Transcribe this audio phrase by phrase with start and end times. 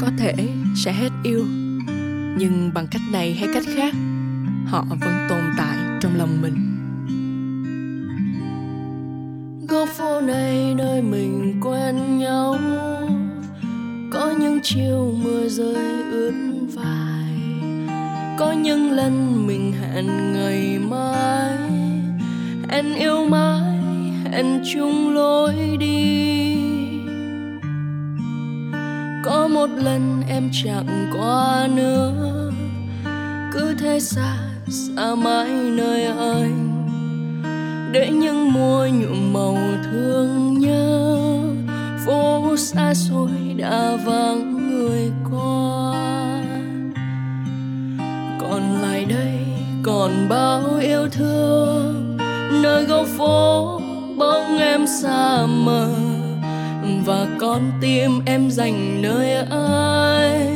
[0.00, 0.34] có thể
[0.76, 1.44] sẽ hết yêu.
[2.38, 3.94] Nhưng bằng cách này hay cách khác,
[4.66, 6.54] họ vẫn tồn tại trong lòng mình.
[9.68, 12.58] Góc phố này nơi mình quen nhau,
[14.12, 16.34] có những chiều mưa rơi ướt
[16.74, 17.34] vai.
[18.38, 21.58] Có những lần mình hẹn ngày mai,
[22.68, 23.78] hẹn yêu mãi,
[24.32, 26.59] hẹn chung lối đi
[29.30, 32.50] có một lần em chẳng qua nữa.
[33.52, 34.36] Cứ thế xa
[34.68, 36.86] xa mãi nơi anh.
[37.92, 41.08] Để những mùa nhuộm màu thương nhớ.
[42.06, 45.94] Phố xa xôi đã vắng người qua.
[48.40, 49.38] Còn lại đây,
[49.82, 52.18] còn bao yêu thương.
[52.62, 53.80] Nơi góc phố
[54.16, 56.09] bóng em xa mờ
[57.06, 60.46] và con tim em dành nơi ai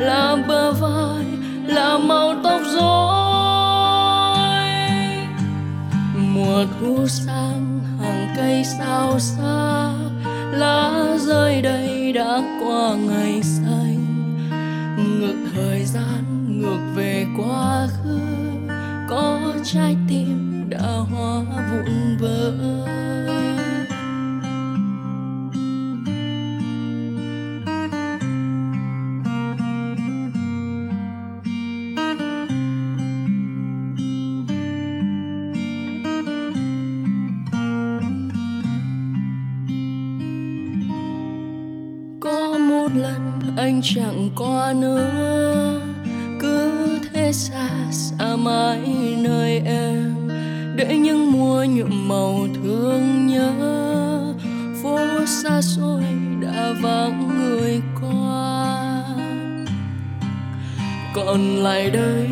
[0.00, 1.24] là bờ vai,
[1.66, 3.18] là màu tóc rối.
[6.16, 9.92] Mùa thu sang, hàng cây sao xa.
[10.52, 14.04] Lá rơi đây đã qua ngày xanh.
[14.96, 18.18] Ngược thời gian, ngược về quá khứ.
[19.08, 20.27] Có trái tim
[42.88, 45.80] một lần anh chẳng qua nữa.
[46.40, 48.80] Cứ thế xa xa mãi
[49.18, 50.14] nơi em,
[50.76, 53.52] để những mùa nhuộm màu thương nhớ.
[54.82, 56.02] Phố xa xôi
[56.42, 59.04] đã vắng người qua.
[61.14, 62.28] Còn lại đây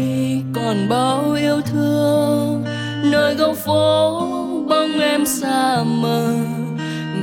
[0.54, 2.64] còn bao yêu thương,
[3.04, 4.20] nơi góc phố
[4.68, 6.34] bóng em xa mờ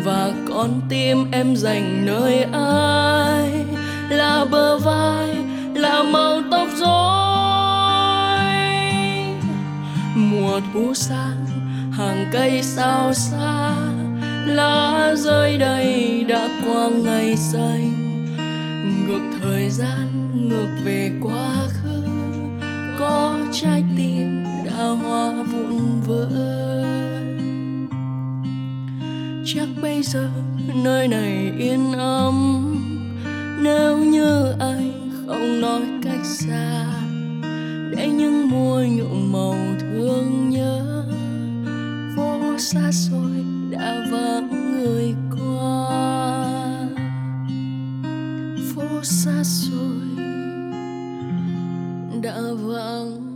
[0.04, 3.66] và con tim em dành nơi ai?
[4.10, 5.36] Là bờ vai,
[5.76, 6.90] là màu tóc rối.
[10.16, 11.46] Mùa thu sang,
[11.92, 13.76] hàng cây sao xa.
[14.46, 17.94] Lá rơi đầy đã qua ngày xanh.
[19.08, 22.04] Ngược thời gian, ngược về quá khứ.
[23.00, 24.03] Có trái tim
[29.56, 30.30] chắc bây giờ
[30.84, 32.60] nơi này yên ấm.
[33.62, 36.86] Nếu như anh không nói cách xa,
[37.92, 41.06] để những mùa nhuộm màu thương nhớ,
[42.16, 45.90] phố xa xôi đã vắng người qua.
[48.76, 50.26] Phố xa xôi
[52.22, 53.33] đã vắng